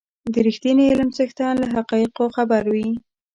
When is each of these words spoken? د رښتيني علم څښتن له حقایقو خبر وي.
د 0.33 0.35
رښتيني 0.45 0.83
علم 0.91 1.09
څښتن 1.17 1.53
له 1.61 1.67
حقایقو 1.75 2.25
خبر 2.35 2.63
وي. 2.73 2.89